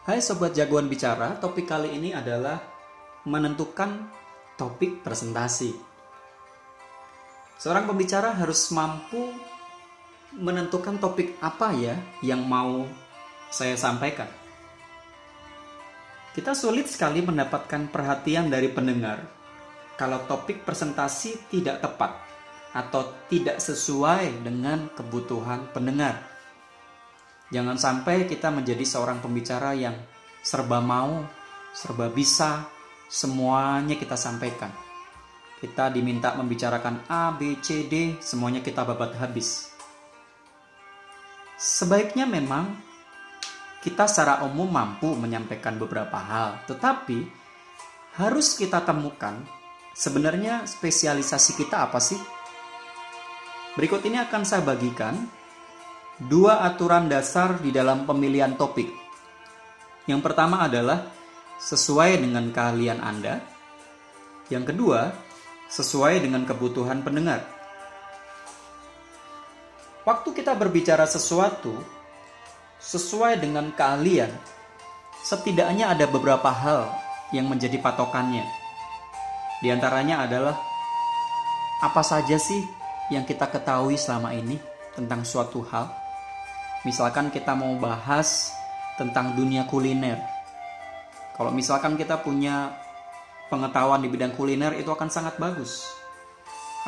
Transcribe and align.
Hai 0.00 0.24
Sobat 0.24 0.56
Jagoan 0.56 0.88
Bicara, 0.88 1.36
topik 1.36 1.68
kali 1.68 1.92
ini 1.92 2.16
adalah 2.16 2.56
menentukan 3.28 4.08
topik 4.56 5.04
presentasi. 5.04 5.76
Seorang 7.60 7.84
pembicara 7.84 8.32
harus 8.32 8.72
mampu 8.72 9.28
menentukan 10.40 10.96
topik 10.96 11.36
apa 11.44 11.76
ya 11.76 12.00
yang 12.24 12.40
mau 12.48 12.88
saya 13.52 13.76
sampaikan. 13.76 14.24
Kita 16.32 16.56
sulit 16.56 16.88
sekali 16.88 17.20
mendapatkan 17.20 17.92
perhatian 17.92 18.48
dari 18.48 18.72
pendengar 18.72 19.20
kalau 20.00 20.24
topik 20.24 20.64
presentasi 20.64 21.52
tidak 21.52 21.84
tepat 21.84 22.16
atau 22.72 23.28
tidak 23.28 23.60
sesuai 23.60 24.48
dengan 24.48 24.88
kebutuhan 24.96 25.68
pendengar. 25.76 26.39
Jangan 27.50 27.76
sampai 27.76 28.30
kita 28.30 28.54
menjadi 28.54 28.86
seorang 28.86 29.18
pembicara 29.18 29.74
yang 29.74 29.98
serba 30.38 30.78
mau, 30.78 31.26
serba 31.74 32.06
bisa, 32.06 32.70
semuanya 33.10 33.98
kita 33.98 34.14
sampaikan. 34.14 34.70
Kita 35.58 35.90
diminta 35.92 36.32
membicarakan 36.38 37.04
A, 37.10 37.34
B, 37.34 37.58
C, 37.58 37.90
D, 37.90 38.16
semuanya 38.22 38.62
kita 38.62 38.86
babat 38.86 39.18
habis. 39.18 39.68
Sebaiknya 41.60 42.24
memang 42.24 42.72
kita 43.84 44.08
secara 44.08 44.46
umum 44.46 44.70
mampu 44.70 45.12
menyampaikan 45.12 45.76
beberapa 45.76 46.16
hal, 46.16 46.64
tetapi 46.64 47.28
harus 48.16 48.56
kita 48.56 48.80
temukan 48.80 49.36
sebenarnya 49.92 50.64
spesialisasi 50.64 51.58
kita 51.58 51.84
apa 51.84 51.98
sih? 52.00 52.16
Berikut 53.76 54.00
ini 54.06 54.16
akan 54.22 54.42
saya 54.46 54.62
bagikan 54.64 55.39
dua 56.20 56.60
aturan 56.68 57.08
dasar 57.08 57.56
di 57.64 57.72
dalam 57.72 58.04
pemilihan 58.04 58.52
topik. 58.52 58.92
Yang 60.04 60.20
pertama 60.20 60.60
adalah 60.68 61.08
sesuai 61.56 62.20
dengan 62.20 62.52
keahlian 62.52 63.00
Anda. 63.00 63.40
Yang 64.52 64.74
kedua, 64.74 65.00
sesuai 65.72 66.20
dengan 66.20 66.44
kebutuhan 66.44 67.00
pendengar. 67.00 67.46
Waktu 70.04 70.32
kita 70.32 70.56
berbicara 70.56 71.06
sesuatu 71.06 71.72
sesuai 72.80 73.38
dengan 73.38 73.68
keahlian, 73.76 74.32
setidaknya 75.20 75.92
ada 75.92 76.08
beberapa 76.08 76.48
hal 76.48 76.88
yang 77.30 77.46
menjadi 77.46 77.76
patokannya. 77.78 78.42
Di 79.60 79.68
antaranya 79.68 80.24
adalah 80.24 80.56
apa 81.84 82.00
saja 82.00 82.40
sih 82.40 82.64
yang 83.12 83.28
kita 83.28 83.44
ketahui 83.52 84.00
selama 84.00 84.32
ini 84.32 84.56
tentang 84.96 85.22
suatu 85.28 85.60
hal? 85.68 85.99
Misalkan 86.80 87.28
kita 87.28 87.52
mau 87.52 87.76
bahas 87.76 88.56
tentang 88.96 89.36
dunia 89.36 89.68
kuliner. 89.68 90.16
Kalau 91.36 91.52
misalkan 91.52 91.92
kita 91.96 92.24
punya 92.24 92.72
pengetahuan 93.52 94.00
di 94.00 94.08
bidang 94.08 94.32
kuliner 94.32 94.72
itu 94.80 94.88
akan 94.88 95.12
sangat 95.12 95.36
bagus. 95.36 95.84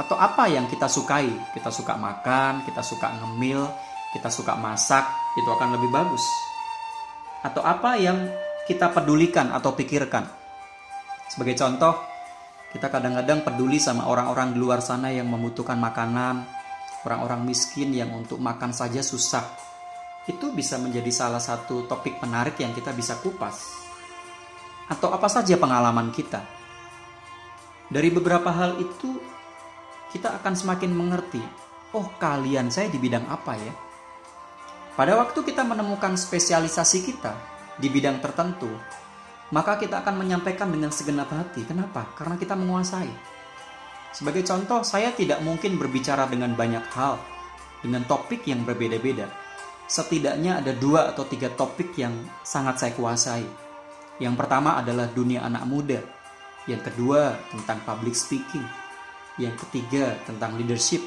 Atau 0.00 0.16
apa 0.16 0.48
yang 0.48 0.64
kita 0.72 0.88
sukai? 0.88 1.28
Kita 1.52 1.68
suka 1.68 2.00
makan, 2.00 2.64
kita 2.64 2.80
suka 2.80 3.12
ngemil, 3.20 3.68
kita 4.16 4.32
suka 4.32 4.56
masak, 4.56 5.04
itu 5.36 5.48
akan 5.52 5.76
lebih 5.76 5.92
bagus. 5.92 6.24
Atau 7.44 7.60
apa 7.60 8.00
yang 8.00 8.32
kita 8.64 8.88
pedulikan 8.96 9.52
atau 9.52 9.76
pikirkan? 9.76 10.24
Sebagai 11.28 11.52
contoh, 11.60 12.00
kita 12.72 12.88
kadang-kadang 12.88 13.44
peduli 13.44 13.76
sama 13.76 14.08
orang-orang 14.08 14.56
di 14.56 14.58
luar 14.60 14.80
sana 14.80 15.12
yang 15.12 15.28
membutuhkan 15.28 15.76
makanan, 15.76 16.48
orang-orang 17.04 17.44
miskin 17.44 17.92
yang 17.92 18.08
untuk 18.16 18.40
makan 18.40 18.72
saja 18.72 19.04
susah 19.04 19.71
itu 20.30 20.54
bisa 20.54 20.78
menjadi 20.78 21.10
salah 21.10 21.42
satu 21.42 21.90
topik 21.90 22.22
menarik 22.22 22.54
yang 22.62 22.70
kita 22.70 22.94
bisa 22.94 23.18
kupas. 23.18 23.82
Atau 24.86 25.10
apa 25.10 25.26
saja 25.26 25.58
pengalaman 25.58 26.14
kita. 26.14 26.42
Dari 27.90 28.08
beberapa 28.14 28.54
hal 28.54 28.78
itu, 28.78 29.18
kita 30.14 30.38
akan 30.38 30.54
semakin 30.54 30.92
mengerti, 30.94 31.42
oh 31.96 32.06
kalian 32.22 32.70
saya 32.70 32.86
di 32.86 33.02
bidang 33.02 33.26
apa 33.26 33.52
ya? 33.58 33.74
Pada 34.92 35.18
waktu 35.18 35.42
kita 35.42 35.64
menemukan 35.66 36.14
spesialisasi 36.14 36.98
kita 37.02 37.32
di 37.80 37.88
bidang 37.88 38.20
tertentu, 38.22 38.68
maka 39.50 39.80
kita 39.80 40.04
akan 40.04 40.22
menyampaikan 40.22 40.70
dengan 40.70 40.92
segenap 40.94 41.32
hati. 41.32 41.66
Kenapa? 41.66 42.12
Karena 42.14 42.38
kita 42.38 42.54
menguasai. 42.54 43.10
Sebagai 44.12 44.44
contoh, 44.44 44.84
saya 44.84 45.10
tidak 45.16 45.40
mungkin 45.40 45.80
berbicara 45.80 46.28
dengan 46.28 46.52
banyak 46.52 46.84
hal, 46.92 47.16
dengan 47.80 48.04
topik 48.04 48.44
yang 48.44 48.62
berbeda-beda 48.68 49.41
setidaknya 49.92 50.64
ada 50.64 50.72
dua 50.72 51.12
atau 51.12 51.28
tiga 51.28 51.52
topik 51.52 51.92
yang 52.00 52.16
sangat 52.40 52.80
saya 52.80 52.92
kuasai. 52.96 53.44
Yang 54.16 54.34
pertama 54.40 54.80
adalah 54.80 55.04
dunia 55.12 55.44
anak 55.44 55.68
muda. 55.68 56.00
Yang 56.64 56.88
kedua 56.88 57.36
tentang 57.52 57.84
public 57.84 58.16
speaking. 58.16 58.64
Yang 59.36 59.68
ketiga 59.68 60.16
tentang 60.24 60.56
leadership. 60.56 61.04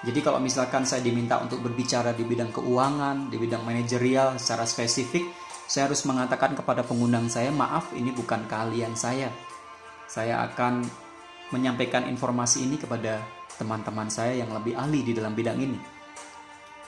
Jadi 0.00 0.20
kalau 0.24 0.40
misalkan 0.40 0.88
saya 0.88 1.04
diminta 1.04 1.36
untuk 1.44 1.60
berbicara 1.60 2.16
di 2.16 2.24
bidang 2.24 2.52
keuangan, 2.56 3.28
di 3.28 3.36
bidang 3.36 3.64
manajerial 3.64 4.40
secara 4.40 4.64
spesifik, 4.64 5.28
saya 5.68 5.88
harus 5.88 6.04
mengatakan 6.08 6.56
kepada 6.56 6.84
pengundang 6.84 7.28
saya, 7.28 7.52
maaf 7.52 7.92
ini 7.96 8.12
bukan 8.12 8.48
keahlian 8.48 8.96
saya. 8.96 9.28
Saya 10.08 10.44
akan 10.44 10.84
menyampaikan 11.52 12.08
informasi 12.08 12.64
ini 12.64 12.76
kepada 12.80 13.20
teman-teman 13.56 14.08
saya 14.08 14.36
yang 14.36 14.52
lebih 14.52 14.76
ahli 14.76 15.04
di 15.04 15.12
dalam 15.16 15.32
bidang 15.32 15.56
ini. 15.56 15.78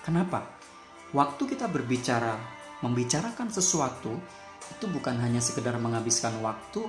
Kenapa? 0.05 0.56
Waktu 1.15 1.43
kita 1.47 1.71
berbicara, 1.71 2.35
membicarakan 2.83 3.51
sesuatu, 3.53 4.15
itu 4.67 4.85
bukan 4.91 5.15
hanya 5.23 5.39
sekedar 5.39 5.79
menghabiskan 5.79 6.39
waktu 6.43 6.83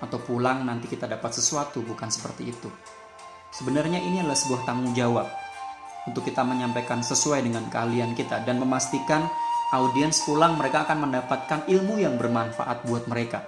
atau 0.00 0.18
pulang 0.24 0.64
nanti 0.64 0.88
kita 0.88 1.06
dapat 1.06 1.30
sesuatu, 1.36 1.84
bukan 1.84 2.08
seperti 2.08 2.50
itu. 2.50 2.70
Sebenarnya 3.50 4.00
ini 4.00 4.22
adalah 4.22 4.38
sebuah 4.38 4.62
tanggung 4.64 4.94
jawab 4.96 5.28
untuk 6.08 6.24
kita 6.24 6.40
menyampaikan 6.46 7.04
sesuai 7.04 7.44
dengan 7.44 7.68
keahlian 7.68 8.16
kita 8.16 8.42
dan 8.46 8.56
memastikan 8.56 9.28
audiens 9.70 10.24
pulang 10.26 10.58
mereka 10.58 10.88
akan 10.88 11.10
mendapatkan 11.10 11.60
ilmu 11.68 12.00
yang 12.00 12.18
bermanfaat 12.18 12.86
buat 12.88 13.06
mereka. 13.06 13.46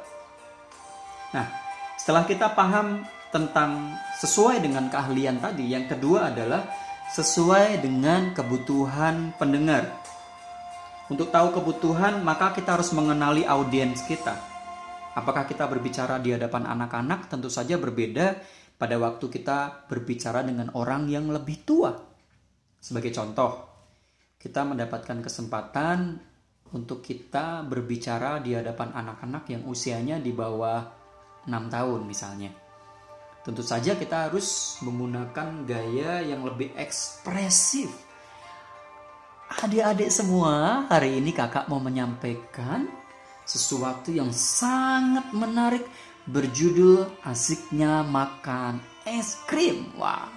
Nah, 1.33 1.49
setelah 1.97 2.29
kita 2.29 2.53
paham 2.53 3.03
tentang 3.33 3.97
sesuai 4.21 4.61
dengan 4.61 4.93
keahlian 4.93 5.41
tadi, 5.41 5.73
yang 5.73 5.89
kedua 5.89 6.29
adalah 6.29 6.63
sesuai 7.13 7.85
dengan 7.85 8.33
kebutuhan 8.33 9.37
pendengar. 9.37 10.01
Untuk 11.13 11.29
tahu 11.29 11.53
kebutuhan, 11.61 12.25
maka 12.25 12.57
kita 12.57 12.81
harus 12.81 12.89
mengenali 12.97 13.45
audiens 13.45 14.01
kita. 14.09 14.33
Apakah 15.13 15.45
kita 15.45 15.69
berbicara 15.69 16.17
di 16.17 16.33
hadapan 16.33 16.65
anak-anak? 16.65 17.29
Tentu 17.29 17.53
saja 17.53 17.77
berbeda 17.77 18.41
pada 18.81 18.97
waktu 18.97 19.29
kita 19.29 19.85
berbicara 19.93 20.41
dengan 20.41 20.73
orang 20.73 21.05
yang 21.05 21.29
lebih 21.29 21.69
tua. 21.69 21.93
Sebagai 22.81 23.13
contoh, 23.13 23.61
kita 24.41 24.65
mendapatkan 24.65 25.21
kesempatan 25.21 26.17
untuk 26.73 27.05
kita 27.05 27.61
berbicara 27.69 28.41
di 28.41 28.57
hadapan 28.57 28.89
anak-anak 28.97 29.45
yang 29.53 29.69
usianya 29.69 30.17
di 30.17 30.33
bawah 30.33 30.81
6 31.45 31.53
tahun 31.69 32.01
misalnya. 32.09 32.62
Tentu 33.43 33.67
saja 33.67 33.99
kita 33.99 34.31
harus 34.31 34.79
menggunakan 34.87 35.67
gaya 35.67 36.23
yang 36.23 36.47
lebih 36.47 36.71
ekspresif. 36.79 37.91
Adik-adik 39.51 40.15
semua, 40.15 40.87
hari 40.87 41.19
ini 41.19 41.35
kakak 41.35 41.67
mau 41.67 41.83
menyampaikan 41.83 42.87
sesuatu 43.43 44.15
yang 44.15 44.31
sangat 44.31 45.35
menarik 45.35 45.83
berjudul 46.31 47.11
asiknya 47.27 48.07
makan 48.07 48.79
es 49.03 49.43
krim. 49.51 49.91
Wah. 49.99 50.31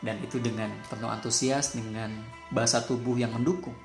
Dan 0.00 0.18
itu 0.24 0.40
dengan 0.40 0.72
penuh 0.88 1.12
antusias 1.12 1.76
dengan 1.76 2.16
bahasa 2.48 2.80
tubuh 2.80 3.14
yang 3.14 3.36
mendukung. 3.36 3.76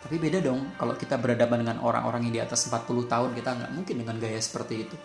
Tapi 0.00 0.16
beda 0.20 0.44
dong 0.44 0.76
kalau 0.76 0.92
kita 0.92 1.16
berhadapan 1.16 1.64
dengan 1.64 1.78
orang-orang 1.80 2.28
yang 2.28 2.34
di 2.36 2.42
atas 2.44 2.68
40 2.68 3.08
tahun 3.08 3.30
kita 3.32 3.50
nggak 3.52 3.72
mungkin 3.72 3.96
dengan 4.04 4.16
gaya 4.20 4.38
seperti 4.38 4.74
itu. 4.84 4.96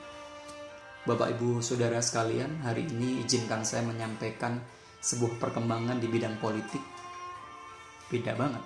Bapak 1.05 1.37
Ibu 1.37 1.61
Saudara 1.61 2.01
sekalian, 2.01 2.65
hari 2.65 2.89
ini 2.89 3.21
izinkan 3.21 3.61
saya 3.61 3.85
menyampaikan 3.85 4.57
sebuah 4.97 5.37
perkembangan 5.37 6.01
di 6.01 6.09
bidang 6.09 6.41
politik. 6.41 6.81
Beda 8.09 8.33
banget. 8.33 8.65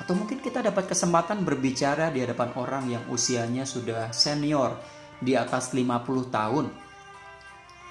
Atau 0.00 0.16
mungkin 0.16 0.40
kita 0.40 0.64
dapat 0.64 0.88
kesempatan 0.88 1.44
berbicara 1.44 2.08
di 2.08 2.24
hadapan 2.24 2.56
orang 2.56 2.84
yang 2.88 3.04
usianya 3.12 3.68
sudah 3.68 4.16
senior, 4.16 4.80
di 5.20 5.36
atas 5.36 5.76
50 5.76 6.32
tahun. 6.32 6.72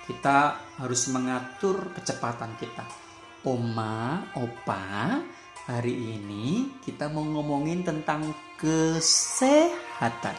Kita 0.10 0.38
harus 0.82 1.02
mengatur 1.14 1.94
kecepatan 1.94 2.58
kita. 2.58 2.90
Oma, 3.46 4.26
opa, 4.34 5.22
hari 5.70 6.18
ini 6.18 6.82
kita 6.82 7.14
mau 7.14 7.22
ngomongin 7.22 7.86
tentang 7.86 8.26
kesehatan. 8.58 10.34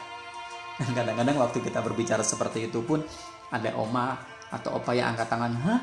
Dan 0.74 0.90
kadang-kadang 0.98 1.38
waktu 1.38 1.62
kita 1.62 1.78
berbicara 1.86 2.26
seperti 2.26 2.66
itu 2.66 2.82
pun 2.82 2.98
ada 3.54 3.70
oma 3.78 4.18
atau 4.50 4.82
opa 4.82 4.90
yang 4.98 5.14
angkat 5.14 5.30
tangan 5.30 5.52
hah 5.62 5.80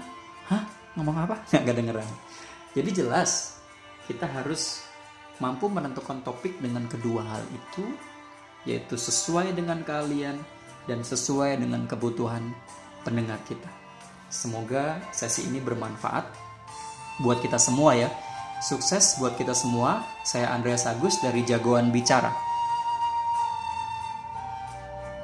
hah 0.52 0.64
ngomong 1.00 1.16
apa 1.24 1.36
nggak 1.56 1.64
kedengeran 1.64 2.10
jadi 2.76 2.90
jelas 2.92 3.60
kita 4.12 4.28
harus 4.28 4.84
mampu 5.40 5.72
menentukan 5.72 6.20
topik 6.22 6.60
dengan 6.60 6.86
kedua 6.92 7.24
hal 7.24 7.44
itu 7.50 7.86
yaitu 8.68 8.94
sesuai 8.94 9.58
dengan 9.58 9.82
keahlian 9.82 10.38
dan 10.86 11.02
sesuai 11.02 11.58
dengan 11.58 11.86
kebutuhan 11.90 12.54
pendengar 13.02 13.42
kita. 13.46 13.70
Semoga 14.32 15.02
sesi 15.12 15.50
ini 15.50 15.60
bermanfaat 15.60 16.26
buat 17.26 17.42
kita 17.42 17.58
semua 17.58 17.98
ya. 17.98 18.10
Sukses 18.62 19.18
buat 19.18 19.34
kita 19.36 19.58
semua. 19.58 20.06
Saya 20.22 20.54
Andreas 20.54 20.86
Agus 20.86 21.18
dari 21.20 21.42
Jagoan 21.42 21.90
Bicara. 21.90 22.51